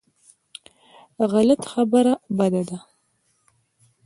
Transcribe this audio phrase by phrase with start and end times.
[1.31, 2.77] غلط خبره بده ده.